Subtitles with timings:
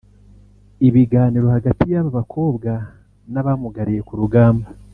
[0.87, 2.71] Ibiganiro hagati y'aba bakobwa
[3.31, 4.67] n'abamugariye ku rugamba